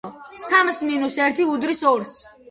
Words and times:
სამს 0.43 0.79
მინუს 0.87 1.17
ერთი 1.25 1.45
უდრის 1.57 1.83
ორს. 1.91 2.17